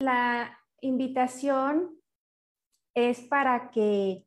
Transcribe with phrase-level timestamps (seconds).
[0.00, 2.00] La invitación
[2.94, 4.24] es para que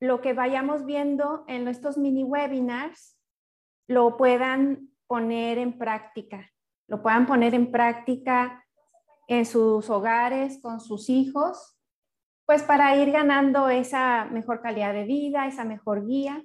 [0.00, 3.18] lo que vayamos viendo en nuestros mini webinars
[3.88, 6.50] lo puedan poner en práctica,
[6.88, 8.64] lo puedan poner en práctica
[9.26, 11.78] en sus hogares, con sus hijos,
[12.46, 16.42] pues para ir ganando esa mejor calidad de vida, esa mejor guía.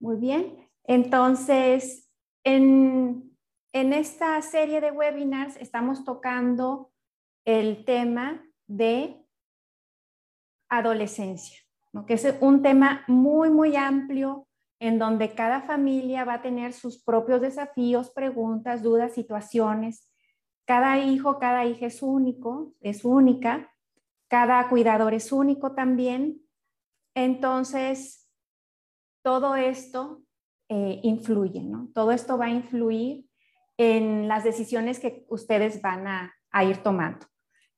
[0.00, 0.70] Muy bien.
[0.84, 2.10] Entonces,
[2.44, 3.35] en,
[3.80, 6.92] en esta serie de webinars estamos tocando
[7.44, 9.22] el tema de
[10.70, 11.60] adolescencia,
[12.06, 14.48] que es un tema muy, muy amplio
[14.80, 20.10] en donde cada familia va a tener sus propios desafíos, preguntas, dudas, situaciones.
[20.66, 23.70] Cada hijo, cada hija es único, es única.
[24.28, 26.40] Cada cuidador es único también.
[27.14, 28.26] Entonces,
[29.22, 30.22] todo esto
[30.70, 31.90] eh, influye, ¿no?
[31.94, 33.25] Todo esto va a influir
[33.78, 36.32] en las decisiones que ustedes van a,
[36.64, 37.26] ir tomando.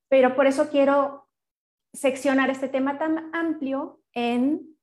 [0.08, 1.26] Pero por eso quiero
[1.92, 4.76] seccionar este tema tan amplio en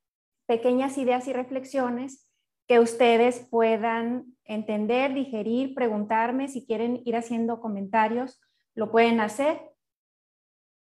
[0.48, 2.30] pequeñas ideas y reflexiones
[2.68, 8.42] que ustedes puedan entender, digerir, preguntarme si quieren ir haciendo comentarios,
[8.74, 9.62] lo pueden hacer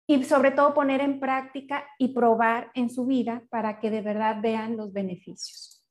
[0.08, 4.42] y sobre todo poner en práctica y probar en su vida para que de verdad
[4.42, 5.86] vean los beneficios.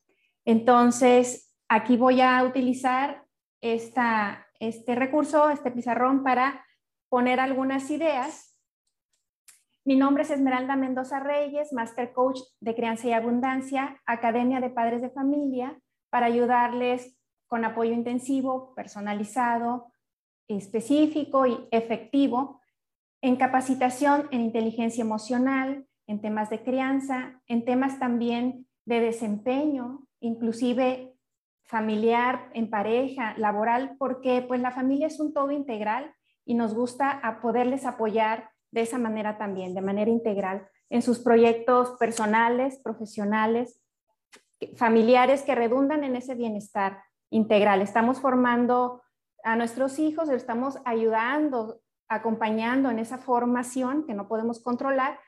[0.45, 3.24] Entonces, aquí voy a utilizar
[3.73, 6.65] este recurso, este pizarrón para
[7.09, 8.61] poner algunas ideas.
[9.83, 15.01] Mi nombre es Esmeralda Mendoza Reyes, Master Coach de Crianza y Abundancia, Academia de Padres
[15.01, 19.91] de Familia, para ayudarles con apoyo intensivo, personalizado,
[20.47, 22.61] específico y efectivo
[23.21, 31.14] en capacitación en inteligencia emocional, en temas de crianza, en temas también de desempeño, inclusive
[31.67, 36.13] familiar, en pareja, laboral, porque pues la familia es un todo integral
[36.45, 41.19] y nos gusta a poderles apoyar de esa manera también, de manera integral, en sus
[41.19, 43.81] proyectos personales, profesionales,
[44.75, 47.81] familiares que redundan en ese bienestar integral.
[47.81, 49.01] Estamos formando
[49.43, 55.19] a nuestros hijos, estamos ayudando acompañando en esa formación que no podemos controlar,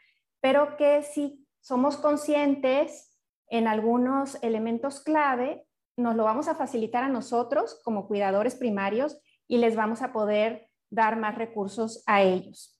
[0.41, 3.17] pero que si somos conscientes
[3.49, 5.66] en algunos elementos clave,
[5.97, 10.69] nos lo vamos a facilitar a nosotros como cuidadores primarios y les vamos a poder
[10.89, 12.79] dar más recursos a ellos.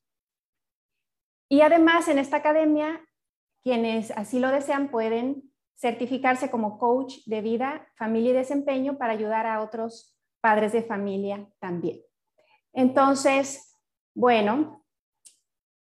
[1.50, 3.02] Y además en esta academia,
[3.64, 9.46] quienes así lo desean pueden certificarse como coach de vida, familia y desempeño para ayudar
[9.46, 12.02] a otros padres de familia también.
[12.74, 13.76] Entonces,
[14.14, 14.86] bueno,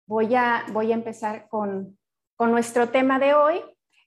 [0.08, 1.98] voy a, voy a empezar con,
[2.40, 3.62] nuestro tema de hoy.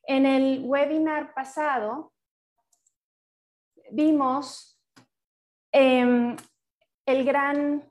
[0.09, 2.13] En el webinar pasado
[3.95, 4.81] vimos
[5.73, 6.37] em,
[7.07, 7.91] el gran,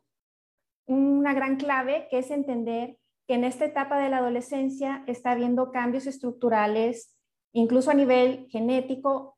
[0.85, 5.71] una gran clave que es entender que en esta etapa de la adolescencia está habiendo
[5.71, 7.17] cambios estructurales,
[7.53, 9.37] incluso a nivel genético,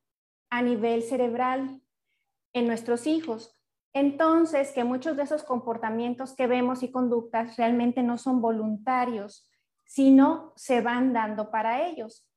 [0.49, 1.81] a nivel cerebral
[2.53, 3.55] en nuestros hijos.
[3.93, 9.47] Entonces, que muchos de esos comportamientos que vemos y conductas realmente no son voluntarios,
[9.85, 12.27] sino se van dando para ellos.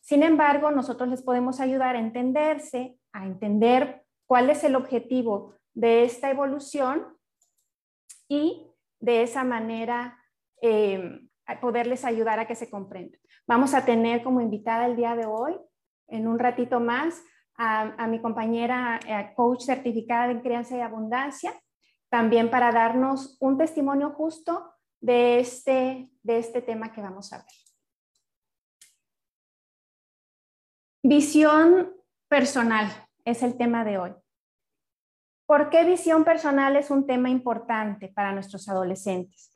[0.00, 6.04] Sin embargo, nosotros les podemos ayudar a entenderse, a entender cuál es el objetivo de
[6.04, 7.16] esta evolución
[8.28, 10.18] y de esa manera
[10.60, 11.20] eh,
[11.60, 13.20] poderles ayudar a que se comprendan.
[13.46, 15.56] Vamos a tener como invitada el día de hoy,
[16.08, 17.22] en un ratito más,
[17.58, 21.54] a, mi compañera eh, coach certificada en crianza y abundancia,
[22.10, 27.46] también para darnos un testimonio justo de este, de este tema que vamos a ver.
[31.02, 31.94] Visión
[32.28, 34.12] personal es el tema de hoy.
[35.46, 39.52] ¿Por qué visión personal es un tema importante para nuestros adolescentes?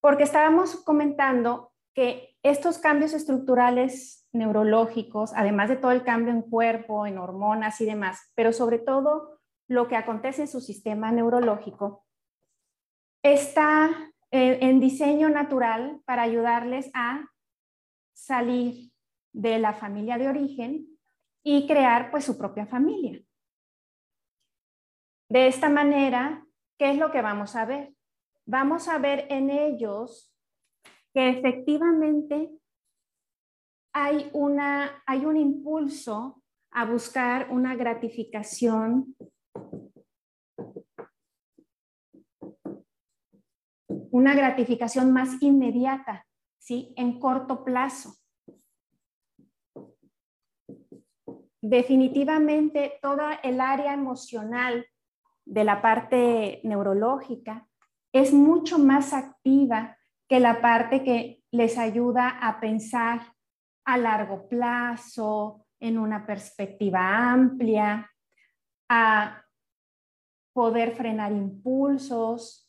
[0.00, 7.06] Porque estábamos comentando que estos cambios estructurales neurológicos, además de todo el cambio en cuerpo,
[7.06, 12.04] en hormonas y demás, pero sobre todo lo que acontece en su sistema neurológico,
[13.22, 13.90] está
[14.30, 17.28] eh, en diseño natural para ayudarles a
[18.14, 18.90] salir
[19.32, 20.91] de la familia de origen
[21.42, 23.20] y crear pues su propia familia.
[25.28, 26.46] De esta manera,
[26.78, 27.94] ¿qué es lo que vamos a ver?
[28.44, 30.32] Vamos a ver en ellos
[31.14, 32.50] que efectivamente
[33.94, 39.14] hay, una, hay un impulso a buscar una gratificación
[44.12, 46.26] una gratificación más inmediata,
[46.58, 46.92] ¿sí?
[46.96, 48.14] En corto plazo.
[51.62, 54.84] Definitivamente toda el área emocional
[55.44, 57.68] de la parte neurológica
[58.12, 59.96] es mucho más activa
[60.28, 63.20] que la parte que les ayuda a pensar
[63.84, 68.10] a largo plazo, en una perspectiva amplia,
[68.88, 69.44] a
[70.52, 72.68] poder frenar impulsos.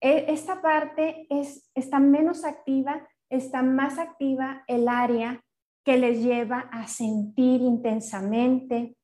[0.00, 5.42] E, esta parte es, está menos activa, está más activa el área
[5.86, 8.96] que les lleva a sentir intensamente,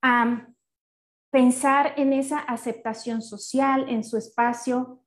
[0.00, 0.46] a
[1.32, 5.02] pensar en esa aceptación social, en su espacio,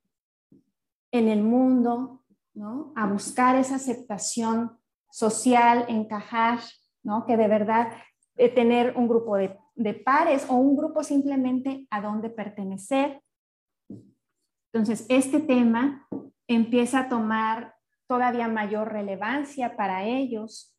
[1.10, 2.22] en el mundo,
[2.52, 2.92] ¿no?
[2.94, 4.78] A buscar esa aceptación
[5.10, 6.60] social, encajar,
[7.02, 7.24] ¿no?
[7.24, 7.90] Que de verdad
[8.36, 13.22] eh, tener un grupo de, de pares o un grupo simplemente a donde pertenecer.
[14.74, 16.06] Entonces, este tema
[16.46, 17.76] empieza a tomar
[18.06, 20.73] todavía mayor relevancia para ellos.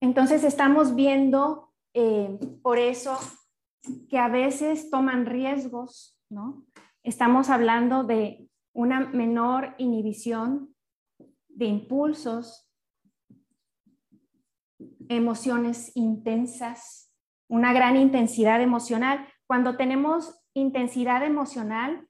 [0.00, 3.18] Entonces, estamos viendo eh, por eso
[4.08, 6.66] que a veces toman riesgos, ¿no?
[7.02, 10.74] Estamos hablando de una menor inhibición
[11.48, 12.70] de impulsos,
[15.08, 17.12] emociones intensas,
[17.48, 19.26] una gran intensidad emocional.
[19.46, 22.08] Cuando tenemos intensidad emocional,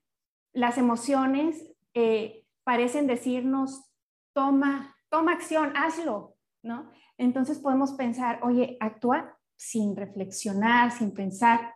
[0.52, 3.84] las emociones eh, parecen decirnos,
[4.34, 6.90] toma, toma acción, hazlo, ¿no?
[7.18, 11.74] Entonces podemos pensar, oye, actúa sin reflexionar, sin pensar.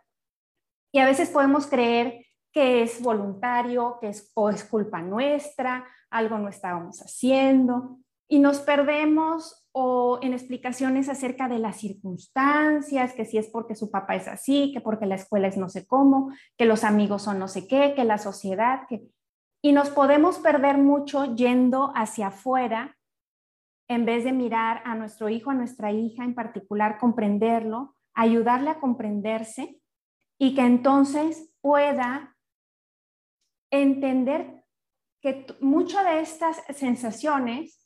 [0.91, 6.37] Y a veces podemos creer que es voluntario, que es, o es culpa nuestra, algo
[6.37, 13.37] no estábamos haciendo, y nos perdemos o en explicaciones acerca de las circunstancias, que si
[13.37, 16.65] es porque su papá es así, que porque la escuela es no sé cómo, que
[16.65, 19.03] los amigos son no sé qué, que la sociedad, que...
[19.61, 22.97] Y nos podemos perder mucho yendo hacia afuera
[23.91, 28.79] en vez de mirar a nuestro hijo, a nuestra hija en particular, comprenderlo, ayudarle a
[28.79, 29.81] comprenderse
[30.37, 32.37] y que entonces pueda
[33.69, 34.63] entender
[35.21, 37.85] que muchas de estas sensaciones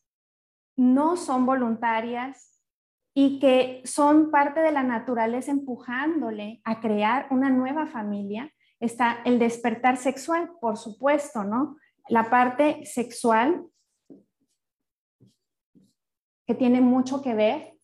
[0.78, 2.62] no son voluntarias
[3.16, 8.52] y que son parte de la naturaleza empujándole a crear una nueva familia.
[8.80, 11.78] Está el despertar sexual, por supuesto, ¿no?
[12.10, 13.66] La parte sexual
[16.46, 17.80] que tiene mucho que ver.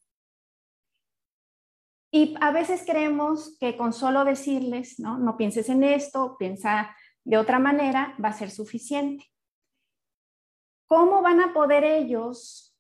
[2.12, 5.18] Y a veces creemos que con solo decirles, ¿no?
[5.18, 9.26] No pienses en esto, piensa de otra manera, va a ser suficiente.
[10.88, 12.78] ¿Cómo van a poder ellos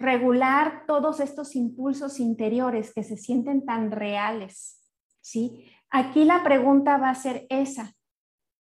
[0.00, 4.80] regular todos estos impulsos interiores que se sienten tan reales?
[5.20, 5.70] ¿Sí?
[5.90, 7.94] Aquí la pregunta va a ser esa.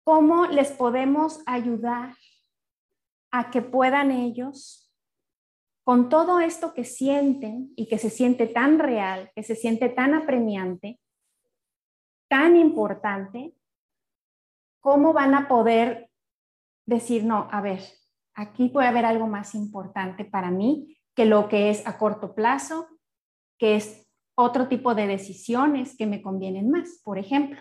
[0.04, 2.14] ¿Cómo les podemos ayudar
[3.32, 4.89] a que puedan ellos
[5.90, 10.14] con todo esto que sienten y que se siente tan real, que se siente tan
[10.14, 11.00] apremiante,
[12.28, 13.56] tan importante,
[14.78, 16.08] ¿cómo van a poder
[16.86, 17.82] decir, no, a ver,
[18.36, 22.86] aquí puede haber algo más importante para mí que lo que es a corto plazo,
[23.58, 27.60] que es otro tipo de decisiones que me convienen más, por ejemplo?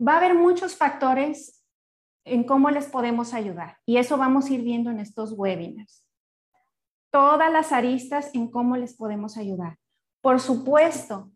[0.00, 1.66] Va a haber muchos factores
[2.24, 6.03] en cómo les podemos ayudar y eso vamos a ir viendo en estos webinars
[7.14, 9.78] todas las aristas en cómo les podemos ayudar.
[10.20, 11.30] Por supuesto,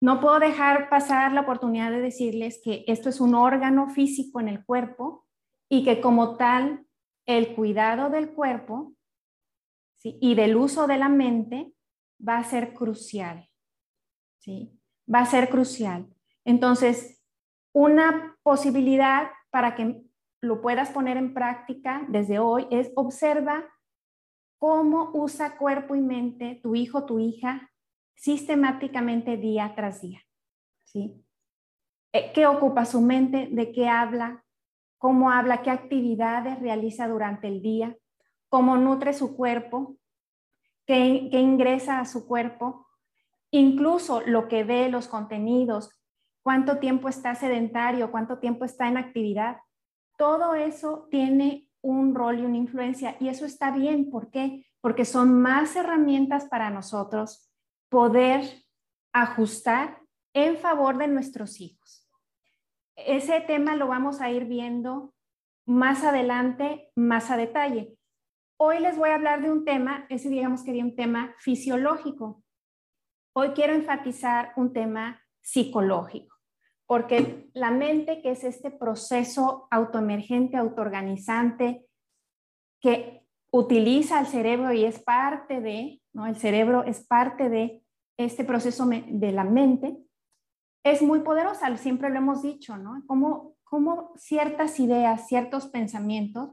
[0.00, 4.46] no puedo dejar pasar la oportunidad de decirles que esto es un órgano físico en
[4.46, 5.26] el cuerpo
[5.68, 6.86] y que como tal,
[7.26, 8.94] el cuidado del cuerpo
[10.04, 11.74] y del uso de la mente
[12.24, 13.50] va a ser crucial.
[14.38, 14.78] ¿sí?
[15.12, 16.06] Va a ser crucial.
[16.44, 17.20] Entonces,
[17.74, 20.00] una posibilidad para que
[20.40, 23.64] lo puedas poner en práctica desde hoy es observa
[24.62, 27.72] cómo usa cuerpo y mente tu hijo, tu hija,
[28.14, 30.20] sistemáticamente día tras día.
[30.84, 31.20] ¿sí?
[32.12, 33.48] Eh, ¿Qué ocupa su mente?
[33.50, 34.44] ¿De qué habla?
[34.98, 35.62] ¿Cómo habla?
[35.62, 37.96] ¿Qué actividades realiza durante el día?
[38.48, 39.96] ¿Cómo nutre su cuerpo?
[40.86, 42.86] ¿Qué, qué ingresa a su cuerpo?
[43.50, 45.90] Incluso lo que ve, los contenidos,
[46.44, 49.56] cuánto tiempo está sedentario, cuánto tiempo está en actividad.
[50.16, 53.16] Todo eso tiene un rol y una influencia.
[53.20, 54.10] Y eso está bien.
[54.10, 54.66] ¿Por qué?
[54.80, 57.52] Porque son más herramientas para nosotros
[57.88, 58.64] poder
[59.12, 60.00] ajustar
[60.32, 62.08] en favor de nuestros hijos.
[62.96, 65.14] Ese tema lo vamos a ir viendo
[65.66, 67.96] más adelante, más a detalle.
[68.56, 72.42] Hoy les voy a hablar de un tema, ese digamos que de un tema fisiológico.
[73.34, 76.31] Hoy quiero enfatizar un tema psicológico
[76.92, 81.86] porque la mente, que es este proceso autoemergente, autoorganizante,
[82.82, 86.26] que utiliza el cerebro y es parte de, ¿no?
[86.26, 87.82] El cerebro es parte de
[88.18, 89.96] este proceso de la mente,
[90.84, 93.02] es muy poderosa, siempre lo hemos dicho, ¿no?
[93.06, 96.50] Cómo, cómo ciertas ideas, ciertos pensamientos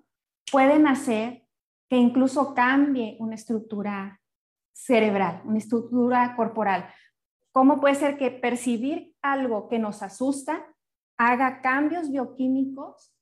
[0.49, 1.43] pueden hacer
[1.89, 4.21] que incluso cambie una estructura
[4.71, 6.89] cerebral, una estructura corporal.
[7.51, 10.65] ¿Cómo puede ser que percibir algo que nos asusta
[11.17, 13.13] haga cambios bioquímicos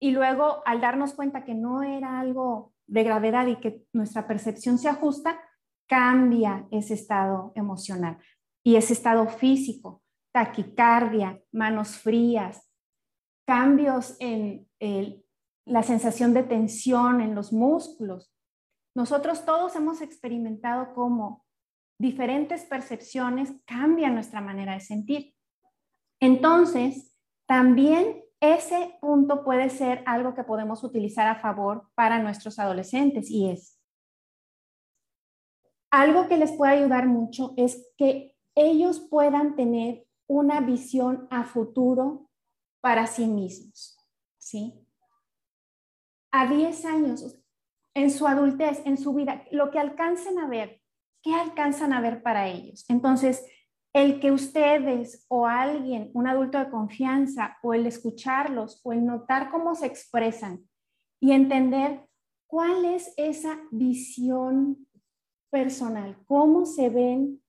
[0.00, 4.78] y luego al darnos cuenta que no era algo de gravedad y que nuestra percepción
[4.78, 5.40] se ajusta,
[5.88, 8.18] cambia ese estado emocional
[8.62, 12.70] y ese estado físico, taquicardia, manos frías,
[13.46, 14.68] cambios en
[15.64, 18.32] la sensación de tensión en los músculos.
[18.94, 21.45] Nosotros todos hemos experimentado cómo
[21.98, 25.34] diferentes percepciones cambian nuestra manera de sentir.
[26.20, 27.14] Entonces,
[27.46, 33.50] también ese punto puede ser algo que podemos utilizar a favor para nuestros adolescentes y
[33.50, 33.76] es
[35.90, 42.28] algo que les puede ayudar mucho es que ellos puedan tener una visión a futuro
[42.82, 43.96] para sí mismos,
[44.38, 44.86] ¿sí?
[46.32, 47.38] A 10 años,
[47.94, 50.82] en su adultez, en su vida, lo que alcancen a ver,
[51.26, 52.84] ¿qué alcanzan a ver para ellos?
[52.88, 53.44] Entonces,
[53.92, 59.50] el que ustedes o alguien, un adulto de confianza, o el escucharlos, o el notar
[59.50, 60.68] cómo se expresan
[61.18, 62.08] y entender
[62.46, 64.86] cuál es esa visión
[65.50, 67.42] personal, cómo se ven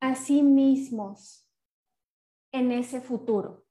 [0.00, 1.46] a sí mismos
[2.52, 3.66] en ese futuro.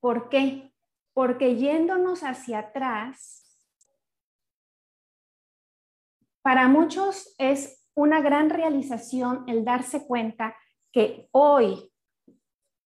[0.00, 0.70] ¿Por qué?
[1.14, 3.66] Porque yéndonos hacia atrás,
[6.42, 10.56] para muchos es una gran realización el darse cuenta
[10.92, 11.90] que hoy,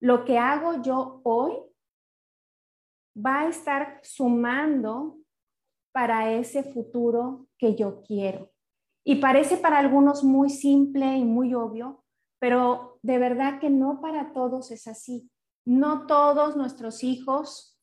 [0.02, 1.54] lo que hago yo hoy,
[3.16, 5.18] va a estar sumando
[5.94, 8.52] para ese futuro que yo quiero.
[9.06, 12.04] Y parece para algunos muy simple y muy obvio,
[12.40, 15.30] pero de verdad que no para todos es así.
[15.64, 17.80] No todos nuestros hijos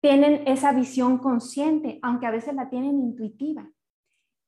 [0.00, 3.70] tienen esa visión consciente, aunque a veces la tienen intuitiva.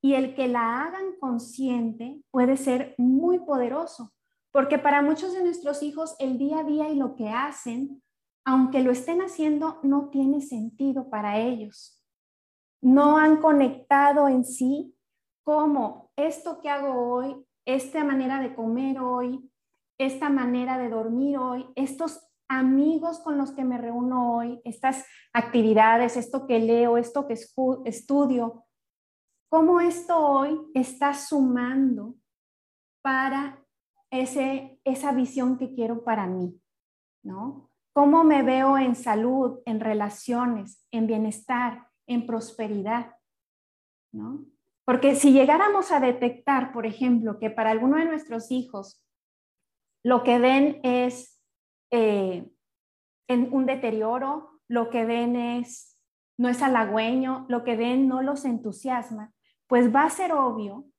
[0.00, 4.12] Y el que la hagan consciente puede ser muy poderoso,
[4.52, 8.02] porque para muchos de nuestros hijos el día a día y lo que hacen,
[8.44, 12.02] aunque lo estén haciendo, no tiene sentido para ellos.
[12.80, 14.94] No han conectado en sí
[15.44, 19.50] como esto que hago hoy, esta manera de comer hoy,
[19.98, 26.16] esta manera de dormir hoy, estos amigos con los que me reúno hoy, estas actividades,
[26.16, 27.34] esto que leo, esto que
[27.84, 28.64] estudio,
[29.48, 32.14] cómo esto hoy está sumando
[33.02, 33.64] para
[34.10, 36.60] ese, esa visión que quiero para mí,
[37.22, 37.70] ¿no?
[37.92, 43.16] ¿Cómo me veo en salud, en relaciones, en bienestar, en prosperidad,
[44.12, 44.44] ¿no?
[44.84, 49.04] Porque si llegáramos a detectar, por ejemplo, que para alguno de nuestros hijos
[50.02, 51.38] lo que ven es
[51.90, 52.50] eh,
[53.28, 55.98] un deterioro, lo que ven es
[56.38, 59.32] no es halagüeño, lo que ven no los entusiasma,
[59.68, 60.90] pues va a ser obvio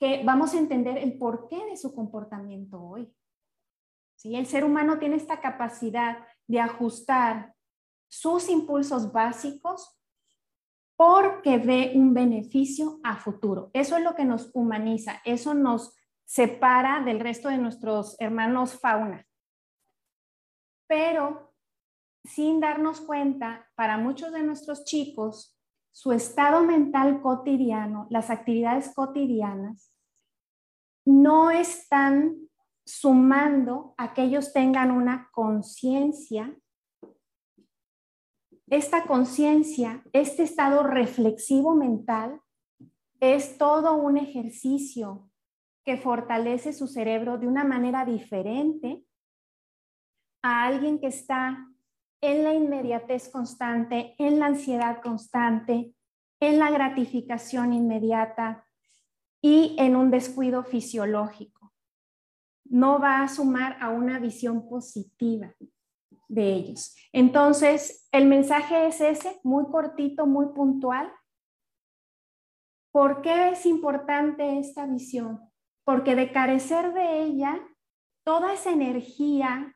[0.00, 3.14] que vamos a entender el porqué de su comportamiento hoy.
[4.16, 4.34] ¿Sí?
[4.34, 7.54] El ser humano tiene esta capacidad de ajustar
[8.08, 9.96] sus impulsos básicos
[10.96, 13.70] porque ve un beneficio a futuro.
[13.72, 19.26] Eso es lo que nos humaniza, eso nos separa del resto de nuestros hermanos fauna.
[20.86, 21.54] Pero
[22.24, 25.58] sin darnos cuenta, para muchos de nuestros chicos,
[25.92, 29.92] su estado mental cotidiano, las actividades cotidianas,
[31.04, 32.36] no están
[32.84, 36.56] sumando a que ellos tengan una conciencia.
[38.68, 42.40] Esta conciencia, este estado reflexivo mental,
[43.20, 45.30] es todo un ejercicio
[45.84, 49.04] que fortalece su cerebro de una manera diferente
[50.42, 51.71] a alguien que está
[52.22, 55.94] en la inmediatez constante, en la ansiedad constante,
[56.40, 58.66] en la gratificación inmediata,
[59.42, 61.72] y en un descuido fisiológico.
[62.64, 65.52] No va a sumar a una visión positiva
[66.28, 66.96] de ellos.
[67.12, 71.12] Entonces, el mensaje es ese, muy cortito, muy puntual.
[72.92, 75.40] ¿Por qué es importante esta visión?
[75.84, 77.60] Porque de carecer de ella,
[78.24, 79.71] toda esa energía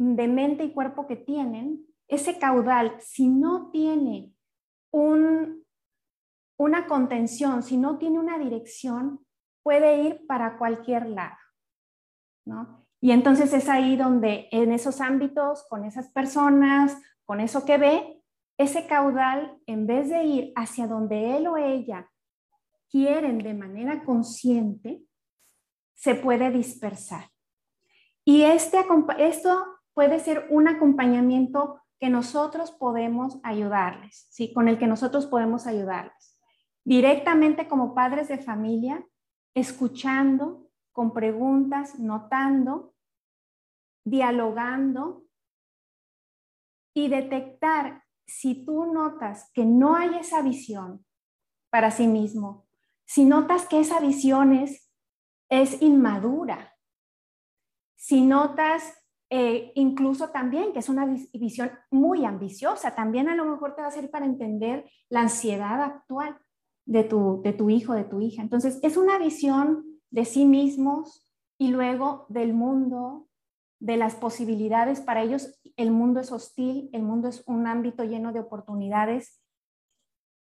[0.00, 4.32] de mente y cuerpo que tienen, ese caudal, si no tiene
[4.90, 5.60] un
[6.60, 9.24] una contención, si no tiene una dirección,
[9.62, 11.38] puede ir para cualquier lado,
[12.44, 12.86] ¿no?
[13.00, 18.22] Y entonces es ahí donde en esos ámbitos, con esas personas, con eso que ve,
[18.58, 22.10] ese caudal, en vez de ir hacia donde él o ella
[22.90, 25.02] quieren de manera consciente,
[25.94, 27.30] se puede dispersar.
[28.22, 28.84] Y este,
[29.16, 34.52] esto puede ser un acompañamiento que nosotros podemos ayudarles, ¿sí?
[34.52, 36.38] Con el que nosotros podemos ayudarles.
[36.84, 39.04] Directamente como padres de familia,
[39.54, 42.94] escuchando, con preguntas, notando,
[44.04, 45.24] dialogando
[46.94, 51.04] y detectar si tú notas que no hay esa visión
[51.68, 52.66] para sí mismo,
[53.04, 54.90] si notas que esa visión es,
[55.48, 56.76] es inmadura,
[57.96, 58.99] si notas
[59.30, 63.88] eh, incluso también que es una visión muy ambiciosa, también a lo mejor te va
[63.88, 66.36] a servir para entender la ansiedad actual
[66.84, 68.42] de tu, de tu hijo, de tu hija.
[68.42, 73.28] Entonces, es una visión de sí mismos y luego del mundo,
[73.78, 75.00] de las posibilidades.
[75.00, 79.40] Para ellos el mundo es hostil, el mundo es un ámbito lleno de oportunidades.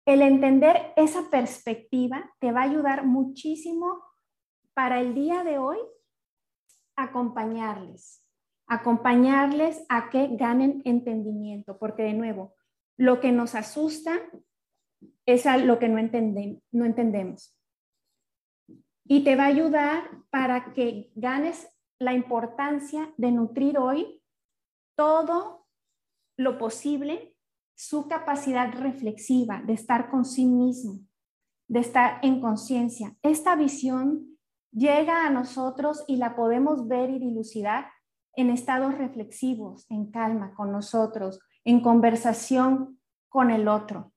[0.06, 4.01] El entender esa perspectiva te va a ayudar muchísimo
[4.74, 5.77] para el día de hoy
[6.96, 8.26] acompañarles,
[8.67, 12.53] acompañarles a que ganen entendimiento, porque de nuevo,
[12.97, 14.19] lo que nos asusta
[15.25, 16.01] es lo que no,
[16.71, 17.57] no entendemos.
[19.05, 21.67] Y te va a ayudar para que ganes
[22.00, 24.21] la importancia de nutrir hoy
[24.95, 25.67] todo
[26.38, 27.36] lo posible,
[27.75, 31.00] su capacidad reflexiva, de estar con sí mismo,
[31.67, 33.15] de estar en conciencia.
[33.21, 34.38] Esta visión
[34.71, 37.91] llega a nosotros y la podemos ver y dilucidar
[38.38, 44.13] en estados reflexivos, en calma con nosotros, en conversación con el otro.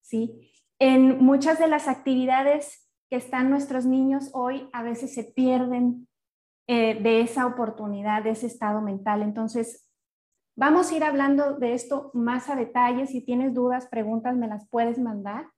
[0.00, 0.52] ¿sí?
[0.78, 6.06] En muchas de las actividades que están nuestros niños hoy, a veces se pierden
[6.68, 9.22] eh, de esa oportunidad, de ese estado mental.
[9.22, 9.88] Entonces,
[10.56, 13.06] vamos a ir hablando de esto más a detalle.
[13.06, 15.48] Si tienes dudas, preguntas, me las puedes mandar.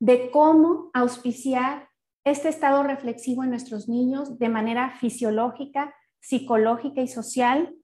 [0.00, 1.88] De cómo auspiciar
[2.24, 7.74] este estado reflexivo en nuestros niños de manera fisiológica, psicológica y social,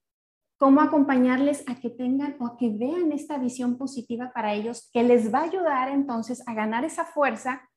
[0.58, 5.02] cómo acompañarles a que tengan o a que vean esta visión positiva para ellos, que
[5.02, 7.68] les va a ayudar entonces a ganar esa fuerza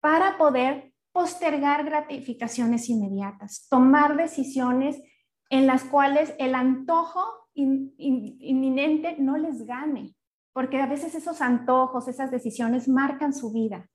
[0.00, 5.02] para poder postergar gratificaciones inmediatas, tomar decisiones
[5.48, 10.14] en las cuales el antojo inminente no les gane,
[10.52, 13.88] porque a veces esos antojos, esas decisiones marcan su vida,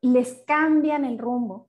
[0.00, 1.65] les cambian el rumbo.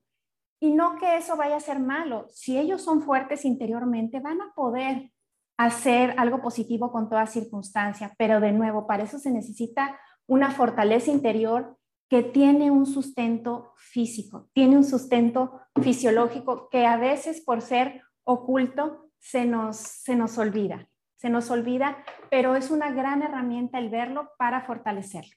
[0.60, 2.26] Y no que eso vaya a ser malo.
[2.30, 5.12] Si ellos son fuertes interiormente, van a poder
[5.56, 8.14] hacer algo positivo con toda circunstancia.
[8.18, 14.48] Pero de nuevo, para eso se necesita una fortaleza interior que tiene un sustento físico,
[14.54, 20.88] tiene un sustento fisiológico que a veces por ser oculto se nos, se nos olvida,
[21.16, 25.34] se nos olvida, pero es una gran herramienta el verlo para fortalecerlo.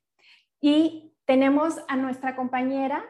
[0.61, 3.03] Y tenemos a nuestra compañera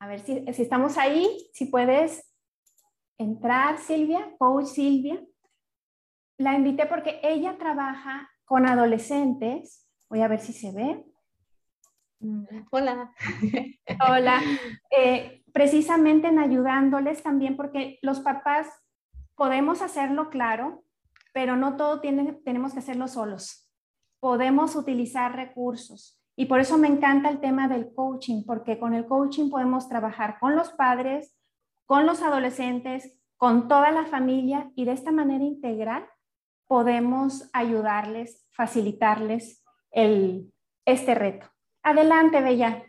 [0.00, 2.34] a ver si, estamos ahí, si puedes
[3.18, 5.22] entrar, Silvia, coach Silvia.
[6.38, 9.86] La invité porque ella trabaja con adolescentes.
[10.08, 11.04] Voy a ver si se ve.
[12.20, 13.14] Mm, hola.
[14.08, 14.40] Hola.
[14.90, 18.68] Eh, precisamente en ayudándoles también porque los papás
[19.34, 20.82] podemos hacerlo claro,
[21.34, 23.70] pero no todo tiene, tenemos que hacerlo solos.
[24.18, 26.19] Podemos utilizar recursos.
[26.36, 30.38] Y por eso me encanta el tema del coaching, porque con el coaching podemos trabajar
[30.40, 31.36] con los padres,
[31.86, 36.06] con los adolescentes, con toda la familia y de esta manera integral
[36.66, 40.52] podemos ayudarles, facilitarles el,
[40.84, 41.50] este reto.
[41.82, 42.84] Adelante, Bella.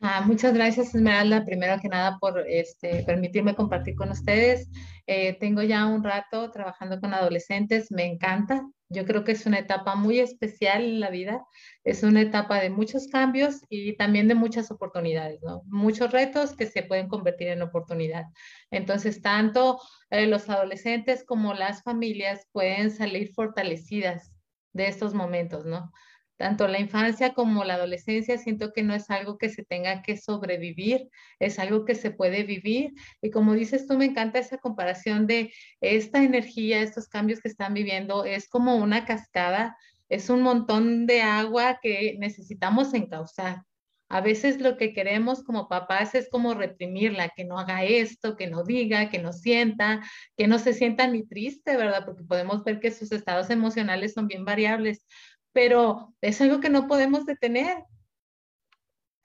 [0.00, 4.68] Ah, muchas gracias, Esmeralda, primero que nada por este, permitirme compartir con ustedes.
[5.06, 8.66] Eh, tengo ya un rato trabajando con adolescentes, me encanta.
[8.92, 11.44] Yo creo que es una etapa muy especial en la vida,
[11.84, 15.62] es una etapa de muchos cambios y también de muchas oportunidades, ¿no?
[15.66, 18.26] Muchos retos que se pueden convertir en oportunidad.
[18.70, 24.32] Entonces, tanto eh, los adolescentes como las familias pueden salir fortalecidas
[24.72, 25.92] de estos momentos, ¿no?
[26.36, 30.16] Tanto la infancia como la adolescencia, siento que no es algo que se tenga que
[30.16, 32.92] sobrevivir, es algo que se puede vivir.
[33.20, 37.74] Y como dices tú, me encanta esa comparación de esta energía, estos cambios que están
[37.74, 39.76] viviendo, es como una cascada,
[40.08, 43.62] es un montón de agua que necesitamos encauzar.
[44.12, 48.46] A veces lo que queremos como papás es como reprimirla, que no haga esto, que
[48.46, 50.02] no diga, que no sienta,
[50.36, 52.04] que no se sienta ni triste, ¿verdad?
[52.04, 55.06] Porque podemos ver que sus estados emocionales son bien variables
[55.52, 57.84] pero es algo que no podemos detener,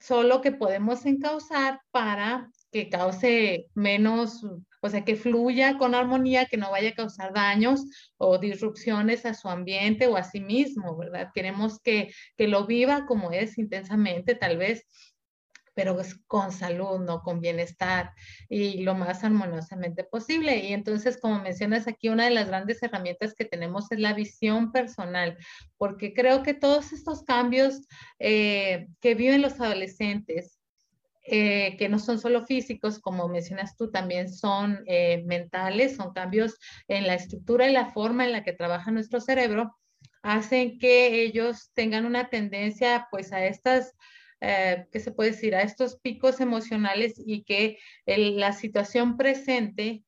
[0.00, 4.44] solo que podemos encauzar para que cause menos,
[4.80, 7.84] o sea, que fluya con armonía, que no vaya a causar daños
[8.16, 11.30] o disrupciones a su ambiente o a sí mismo, ¿verdad?
[11.34, 14.84] Queremos que, que lo viva como es intensamente, tal vez,
[15.78, 18.12] pero es con salud, no con bienestar
[18.48, 20.56] y lo más armoniosamente posible.
[20.56, 24.72] Y entonces, como mencionas aquí, una de las grandes herramientas que tenemos es la visión
[24.72, 25.38] personal,
[25.76, 27.86] porque creo que todos estos cambios
[28.18, 30.58] eh, que viven los adolescentes,
[31.22, 36.58] eh, que no son solo físicos, como mencionas tú, también son eh, mentales, son cambios
[36.88, 39.76] en la estructura y la forma en la que trabaja nuestro cerebro,
[40.22, 43.94] hacen que ellos tengan una tendencia pues a estas
[44.40, 45.54] eh, ¿qué se puede decir?
[45.54, 50.04] A estos picos emocionales y que la situación presente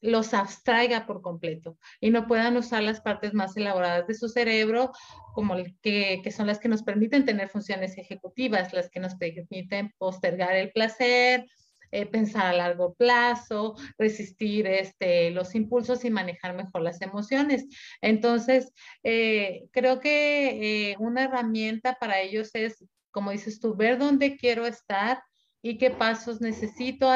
[0.00, 4.92] los abstraiga por completo y no puedan usar las partes más elaboradas de su cerebro,
[5.34, 9.92] como que, que son las que nos permiten tener funciones ejecutivas, las que nos permiten
[9.98, 11.46] postergar el placer,
[11.92, 17.66] eh, pensar a largo plazo, resistir este, los impulsos y manejar mejor las emociones.
[18.00, 22.84] Entonces, eh, creo que eh, una herramienta para ellos es
[23.16, 25.22] como dices tú, ver dónde quiero estar
[25.62, 27.08] y qué pasos necesito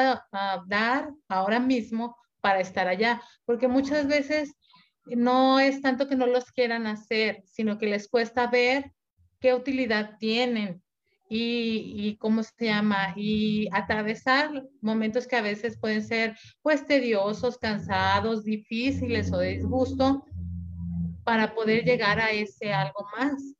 [0.65, 3.21] dar ahora mismo para estar allá.
[3.45, 4.51] Porque muchas veces
[5.05, 8.91] no es tanto que no los quieran hacer, sino que les cuesta ver
[9.39, 10.81] qué utilidad tienen
[11.29, 18.43] y, cómo se llama, y atravesar momentos que a veces pueden ser pues tediosos, cansados,
[18.43, 20.25] difíciles o de disgusto
[21.23, 23.53] para poder llegar a ese algo más.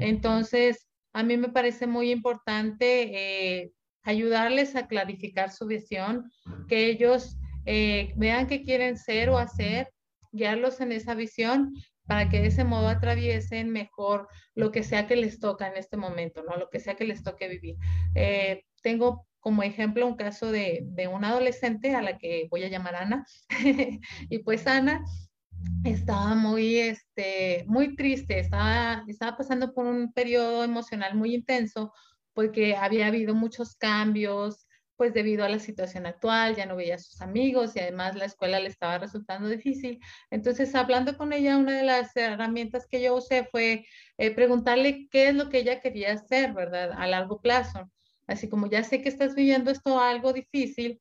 [0.00, 3.72] Entonces, a mí me parece muy importante eh,
[4.02, 6.30] ayudarles a clarificar su visión,
[6.68, 9.88] que ellos eh, vean qué quieren ser o hacer,
[10.32, 11.72] guiarlos en esa visión
[12.06, 15.96] para que de ese modo atraviesen mejor lo que sea que les toca en este
[15.96, 16.56] momento, ¿no?
[16.56, 17.76] Lo que sea que les toque vivir.
[18.14, 22.68] Eh, tengo como ejemplo un caso de, de una adolescente a la que voy a
[22.68, 23.24] llamar Ana.
[24.28, 25.04] y pues Ana
[25.84, 31.92] estaba muy, este, muy triste, estaba, estaba pasando por un periodo emocional muy intenso
[32.32, 36.98] porque había habido muchos cambios, pues debido a la situación actual, ya no veía a
[36.98, 40.00] sus amigos y además la escuela le estaba resultando difícil.
[40.30, 43.86] Entonces, hablando con ella, una de las herramientas que yo usé fue
[44.18, 46.92] eh, preguntarle qué es lo que ella quería hacer, ¿verdad?
[46.92, 47.90] A largo plazo.
[48.26, 51.00] Así como ya sé que estás viviendo esto algo difícil,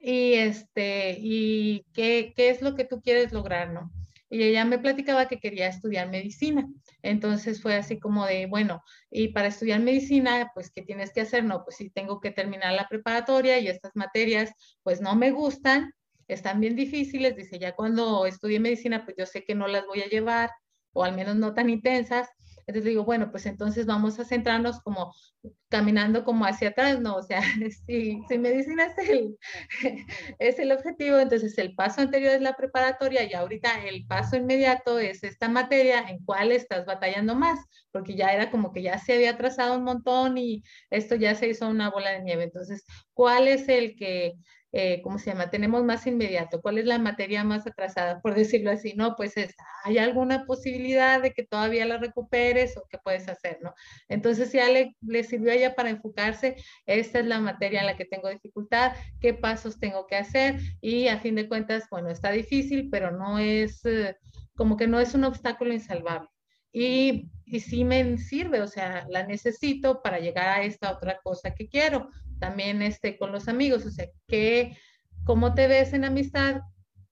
[0.00, 3.90] y este, y qué, qué es lo que tú quieres lograr, ¿no?
[4.28, 6.68] Y ella me platicaba que quería estudiar medicina.
[7.02, 11.44] Entonces fue así como de, bueno, y para estudiar medicina, pues, ¿qué tienes que hacer?
[11.44, 14.50] No, pues sí, tengo que terminar la preparatoria y estas materias,
[14.82, 15.92] pues no me gustan,
[16.26, 17.36] están bien difíciles.
[17.36, 20.50] Dice, ya cuando estudie medicina, pues yo sé que no las voy a llevar,
[20.92, 22.28] o al menos no tan intensas.
[22.66, 25.14] Entonces digo, bueno, pues entonces vamos a centrarnos como
[25.68, 27.16] caminando como hacia atrás, ¿no?
[27.16, 27.40] O sea,
[27.86, 29.38] si, si medicina es el,
[30.38, 34.98] es el objetivo, entonces el paso anterior es la preparatoria y ahorita el paso inmediato
[34.98, 37.60] es esta materia en cuál estás batallando más,
[37.92, 41.48] porque ya era como que ya se había trazado un montón y esto ya se
[41.48, 42.44] hizo una bola de nieve.
[42.44, 44.34] Entonces, ¿cuál es el que
[44.78, 45.48] eh, ¿cómo se llama?
[45.48, 46.60] Tenemos más inmediato.
[46.60, 48.92] ¿Cuál es la materia más atrasada, por decirlo así?
[48.94, 49.32] No, pues
[49.84, 53.72] ¿hay alguna posibilidad de que todavía la recuperes o qué puedes hacer, no?
[54.10, 57.96] Entonces ya le, le sirvió a ella para enfocarse, esta es la materia en la
[57.96, 62.30] que tengo dificultad, qué pasos tengo que hacer y a fin de cuentas, bueno, está
[62.30, 64.14] difícil, pero no es, eh,
[64.56, 66.28] como que no es un obstáculo insalvable.
[66.70, 71.54] Y, y sí me sirve, o sea, la necesito para llegar a esta otra cosa
[71.54, 74.76] que quiero también este, con los amigos, o sea, ¿qué,
[75.24, 76.60] ¿cómo te ves en amistad?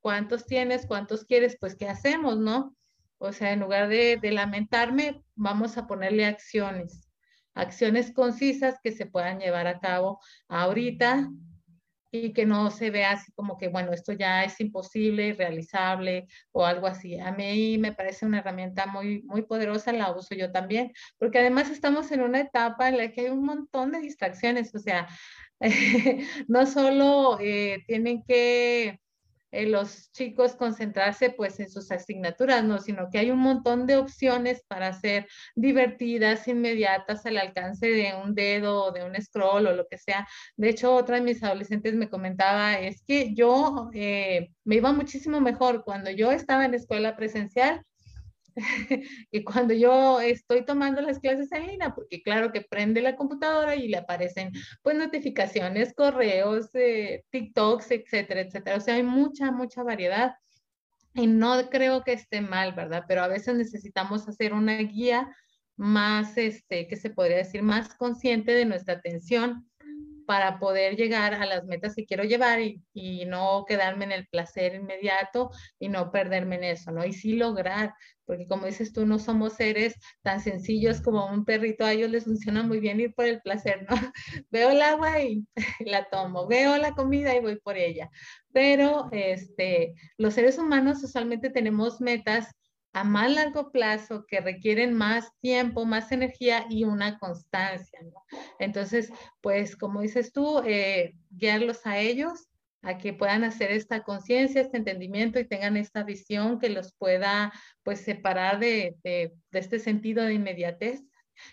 [0.00, 0.86] ¿Cuántos tienes?
[0.86, 1.56] ¿Cuántos quieres?
[1.58, 2.76] Pues, ¿qué hacemos, no?
[3.18, 7.08] O sea, en lugar de, de lamentarme, vamos a ponerle acciones,
[7.54, 11.30] acciones concisas que se puedan llevar a cabo ahorita
[12.14, 16.64] y que no se vea así como que, bueno, esto ya es imposible, irrealizable o
[16.64, 17.18] algo así.
[17.18, 21.70] A mí me parece una herramienta muy, muy poderosa, la uso yo también, porque además
[21.70, 25.08] estamos en una etapa en la que hay un montón de distracciones, o sea,
[26.48, 29.00] no solo eh, tienen que
[29.66, 34.62] los chicos concentrarse pues en sus asignaturas, no, sino que hay un montón de opciones
[34.66, 39.86] para ser divertidas, inmediatas, al alcance de un dedo o de un scroll o lo
[39.86, 40.26] que sea.
[40.56, 45.40] De hecho, otra de mis adolescentes me comentaba, es que yo eh, me iba muchísimo
[45.40, 47.84] mejor cuando yo estaba en escuela presencial
[49.30, 53.74] que cuando yo estoy tomando las clases en línea, porque claro que prende la computadora
[53.76, 58.76] y le aparecen pues notificaciones, correos, eh, TikToks, etcétera, etcétera.
[58.76, 60.34] O sea, hay mucha, mucha variedad.
[61.14, 63.04] Y no creo que esté mal, ¿verdad?
[63.06, 65.32] Pero a veces necesitamos hacer una guía
[65.76, 69.68] más, este, que se podría decir, más consciente de nuestra atención
[70.26, 72.80] para poder llegar a las metas que quiero llevar y,
[73.26, 77.04] no quedarme en el placer inmediato y no perderme en eso, ¿no?
[77.04, 77.94] Y sí lograr,
[78.26, 82.24] porque como dices tú, no somos seres tan sencillos como un perrito, a ellos les
[82.24, 83.94] funciona muy bien ir por el placer, ¿no?
[84.50, 85.46] Veo el agua y
[85.86, 88.10] la tomo, veo la comida y voy por ella.
[88.52, 92.54] Pero este, los seres humanos usualmente tenemos metas
[92.94, 97.98] a más largo plazo que requieren más tiempo, más energía y una constancia.
[98.60, 102.48] Entonces, pues como dices tú, eh, guiarlos a ellos
[102.82, 107.52] a que puedan hacer esta conciencia, este entendimiento y tengan esta visión que los pueda
[107.82, 111.02] pues separar de, de, de este sentido de inmediatez,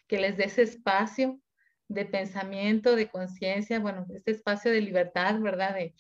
[0.07, 1.39] que les dé ese espacio
[1.87, 5.73] de pensamiento, de conciencia, bueno, este espacio de libertad, ¿verdad?
[5.73, 5.95] De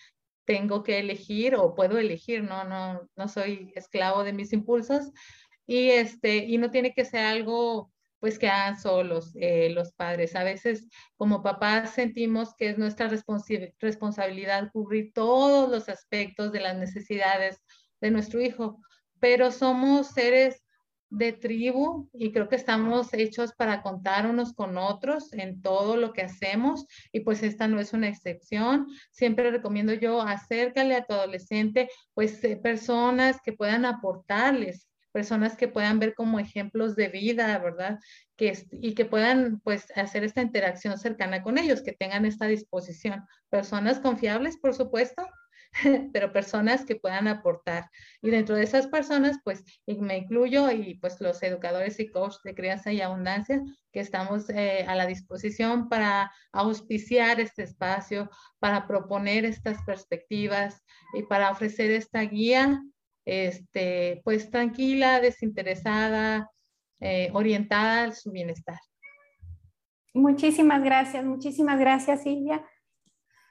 [0.45, 5.11] tengo que elegir o puedo elegir, no, no, no soy esclavo de mis impulsos
[5.65, 10.35] y este, y no tiene que ser algo pues que hagan solos eh, los padres.
[10.35, 16.77] A veces como papás sentimos que es nuestra responsabilidad cubrir todos los aspectos de las
[16.77, 17.63] necesidades
[17.99, 18.79] de nuestro hijo,
[19.19, 20.61] pero somos seres
[21.11, 26.13] de tribu y creo que estamos hechos para contar unos con otros en todo lo
[26.13, 28.87] que hacemos y pues esta no es una excepción.
[29.11, 35.67] Siempre recomiendo yo acércale a tu adolescente pues eh, personas que puedan aportarles personas que
[35.67, 37.99] puedan ver como ejemplos de vida, ¿verdad?
[38.37, 43.25] Que, y que puedan pues hacer esta interacción cercana con ellos, que tengan esta disposición.
[43.49, 45.27] Personas confiables, por supuesto,
[46.13, 47.89] pero personas que puedan aportar.
[48.21, 52.55] Y dentro de esas personas, pues me incluyo y pues los educadores y coach de
[52.55, 58.29] crianza y abundancia, que estamos eh, a la disposición para auspiciar este espacio,
[58.59, 60.81] para proponer estas perspectivas
[61.13, 62.81] y para ofrecer esta guía,
[63.25, 66.49] este, pues tranquila, desinteresada,
[66.99, 68.79] eh, orientada a su bienestar.
[70.13, 72.65] Muchísimas gracias, muchísimas gracias Silvia.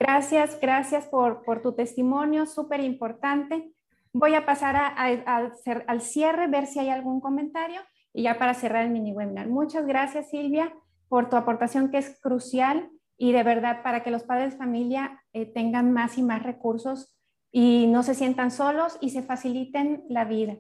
[0.01, 3.71] Gracias, gracias por, tu testimonio, súper importante.
[4.15, 7.83] Voy a pasar al cierre, ver si hay algún comentario
[8.15, 9.49] y ya para cerrar el mini webinar.
[9.49, 10.75] Muchas gracias Silvia
[11.09, 15.23] por tu aportación que es crucial y de verdad para que los padres de familia
[15.35, 17.15] eh, tengan más y más recursos
[17.53, 20.57] y no se sientan solos y se faciliten la vida.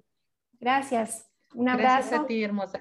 [0.60, 1.32] Gracias.
[1.54, 2.10] Un abrazo.
[2.10, 2.80] Gracias a ti, hermosa.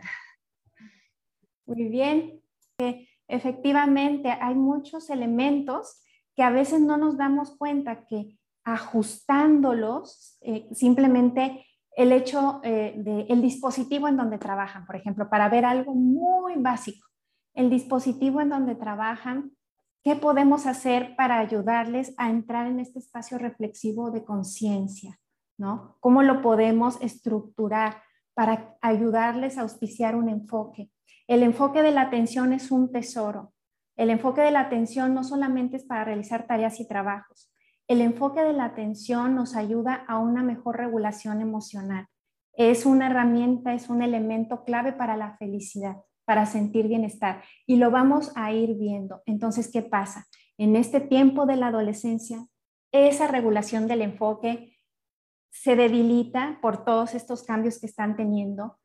[1.65, 2.41] Muy bien.
[2.79, 6.03] Eh, efectivamente, hay muchos elementos
[6.39, 11.65] que a veces no nos damos cuenta que ajustándolos, eh, simplemente
[11.97, 17.05] el hecho eh, del dispositivo en donde trabajan, por ejemplo, para ver algo muy básico,
[17.53, 19.51] el dispositivo en donde trabajan,
[20.01, 25.19] ¿qué podemos hacer para ayudarles a entrar en este espacio reflexivo de conciencia?
[25.57, 25.97] ¿no?
[25.99, 28.01] ¿Cómo lo podemos estructurar
[28.33, 30.89] para ayudarles a auspiciar un enfoque?
[31.27, 33.51] El enfoque de la atención es un tesoro.
[33.99, 37.51] El enfoque de la atención no solamente es para realizar tareas y trabajos.
[37.85, 42.07] El enfoque de la atención nos ayuda a una mejor regulación emocional.
[42.53, 47.43] Es una herramienta, es un elemento clave para la felicidad, para sentir bienestar.
[47.67, 49.21] Y lo vamos a ir viendo.
[49.25, 50.27] Entonces, ¿qué pasa?
[50.57, 52.47] En este tiempo de la adolescencia,
[52.93, 54.77] esa regulación del enfoque
[55.51, 58.78] se debilita por todos estos cambios que están teniendo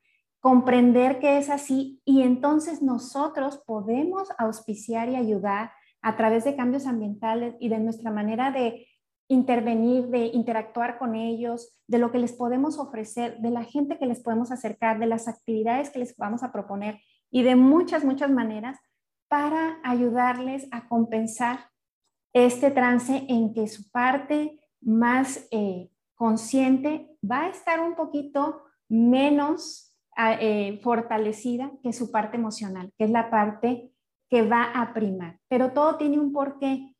[0.44, 6.86] comprender que es así y entonces nosotros podemos auspiciar y ayudar a través de cambios
[6.86, 8.86] ambientales y de nuestra manera de
[9.26, 14.04] intervenir, de interactuar con ellos, de lo que les podemos ofrecer, de la gente que
[14.04, 18.30] les podemos acercar, de las actividades que les vamos a proponer y de muchas, muchas
[18.30, 18.78] maneras
[19.28, 21.70] para ayudarles a compensar
[22.34, 29.92] este trance en que su parte más eh, consciente va a estar un poquito menos
[30.16, 33.90] eh, fortalecida que su parte emocional, que es la parte
[34.30, 35.38] que va a primar.
[35.48, 36.94] Pero todo tiene un porqué.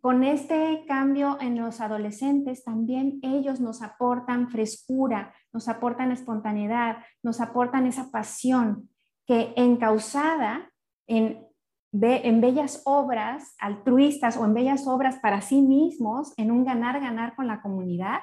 [0.00, 7.40] Con este cambio en los adolescentes, también ellos nos aportan frescura, nos aportan espontaneidad, nos
[7.40, 8.88] aportan esa pasión
[9.26, 10.70] que encausada
[11.06, 11.46] en,
[11.92, 17.46] en bellas obras altruistas o en bellas obras para sí mismos, en un ganar-ganar con
[17.46, 18.20] la comunidad,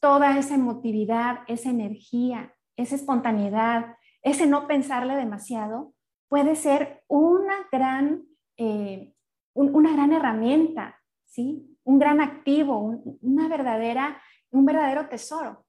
[0.00, 5.94] toda esa emotividad, esa energía, esa espontaneidad, ese no pensarle demasiado,
[6.28, 8.24] puede ser una gran,
[8.56, 9.12] eh,
[9.54, 11.76] una gran herramienta, ¿sí?
[11.84, 15.66] un gran activo, una verdadera, un verdadero tesoro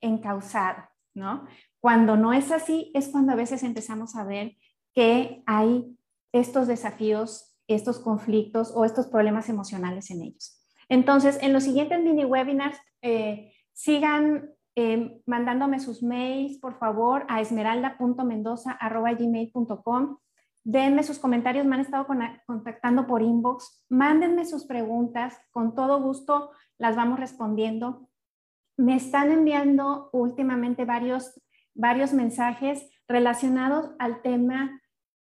[0.00, 0.84] encausado.
[1.14, 1.46] ¿no?
[1.80, 4.56] Cuando no es así, es cuando a veces empezamos a ver
[4.94, 5.96] que hay
[6.32, 10.64] estos desafíos, estos conflictos o estos problemas emocionales en ellos.
[10.88, 17.40] Entonces, en los siguientes mini webinars, eh, sigan Em, mandándome sus mails, por favor, a
[17.40, 20.18] esmeralda.mendoza.gmail.com.
[20.62, 22.06] denme sus comentarios, me han estado
[22.46, 28.08] contactando por inbox, mándenme sus preguntas, con todo gusto las vamos respondiendo.
[28.76, 31.42] Me están enviando últimamente varios,
[31.74, 34.80] varios mensajes relacionados al tema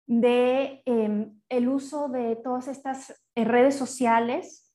[0.06, 4.72] de em, el uso de todas estas eh, redes sociales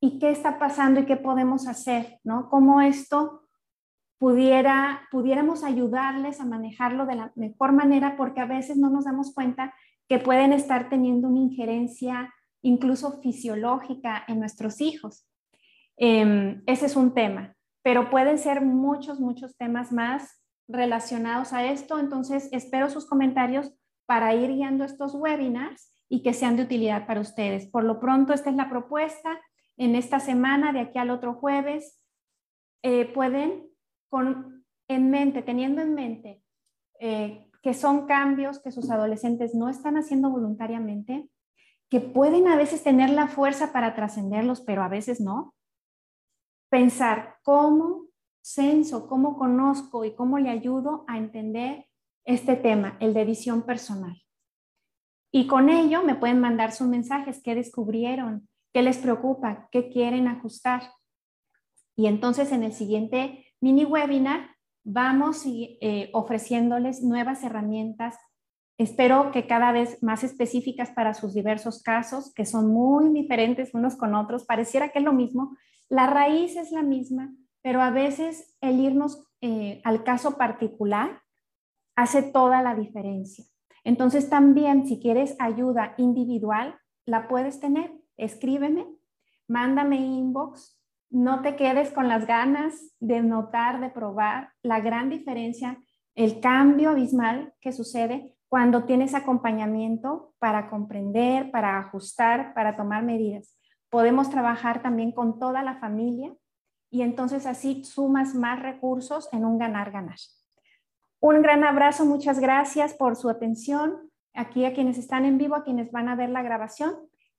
[0.00, 2.50] y qué está pasando y qué podemos hacer, ¿no?
[2.50, 3.42] Cómo esto
[4.20, 9.32] pudiera, pudiéramos ayudarles a manejarlo de la mejor manera porque a veces no nos damos
[9.32, 9.74] cuenta
[10.10, 12.30] que pueden estar teniendo una injerencia
[12.60, 15.26] incluso fisiológica en nuestros hijos.
[15.96, 21.98] Em, ese es un tema, pero pueden ser muchos, muchos temas más relacionados a esto.
[21.98, 23.72] Entonces, espero sus comentarios
[24.04, 27.66] para ir guiando estos webinars y que sean de utilidad para ustedes.
[27.68, 29.40] Por lo pronto, esta es la propuesta.
[29.78, 32.02] En esta semana, de aquí al otro jueves,
[32.82, 33.69] eh, pueden,
[34.88, 36.42] en mente, teniendo en mente
[36.98, 41.28] eh, que son cambios que sus adolescentes no están haciendo voluntariamente,
[41.88, 45.54] que pueden a veces tener la fuerza para trascenderlos, pero a veces no.
[46.70, 48.06] Pensar cómo
[48.42, 51.86] censo, cómo conozco y cómo le ayudo a entender
[52.24, 54.22] este tema, el de visión personal.
[55.32, 60.28] Y con ello me pueden mandar sus mensajes, qué descubrieron, qué les preocupa, qué quieren
[60.28, 60.82] ajustar.
[61.96, 64.50] Y entonces en el siguiente mini webinar
[64.84, 68.16] vamos eh, ofreciéndoles nuevas herramientas,
[68.78, 73.96] espero que cada vez más específicas para sus diversos casos, que son muy diferentes unos
[73.96, 75.56] con otros, pareciera que es lo mismo,
[75.88, 81.20] la raíz es la misma, pero a veces el irnos eh, al caso particular
[81.94, 83.44] hace toda la diferencia.
[83.84, 87.92] Entonces también si quieres ayuda individual, la puedes tener.
[88.16, 88.86] Escríbeme,
[89.48, 90.79] mándame inbox,
[91.10, 95.78] no te quedes con las ganas de notar, de probar la gran diferencia,
[96.14, 103.56] el cambio abismal que sucede cuando tienes acompañamiento para comprender, para ajustar, para tomar medidas.
[103.90, 106.34] Podemos trabajar también con toda la familia
[106.90, 110.18] y entonces así sumas más recursos en un ganar-ganar.
[111.20, 114.10] Un gran abrazo, muchas gracias por su atención.
[114.32, 116.94] Aquí a quienes están en vivo, a quienes van a ver la grabación,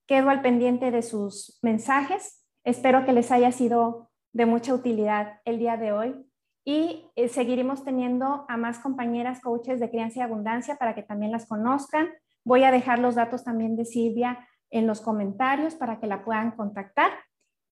[0.06, 2.41] quedo al pendiente de sus mensajes.
[2.64, 6.26] Espero que les haya sido de mucha utilidad el día de hoy
[6.64, 11.32] y eh, seguiremos teniendo a más compañeras coaches de crianza y abundancia para que también
[11.32, 12.10] las conozcan.
[12.44, 16.52] Voy a dejar los datos también de Silvia en los comentarios para que la puedan
[16.52, 17.12] contactar.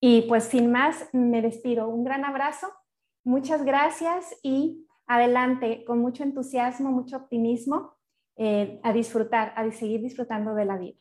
[0.01, 1.87] Y pues sin más, me despido.
[1.87, 2.67] Un gran abrazo,
[3.23, 7.93] muchas gracias y adelante con mucho entusiasmo, mucho optimismo,
[8.37, 10.97] eh, a disfrutar, a seguir disfrutando de la vida.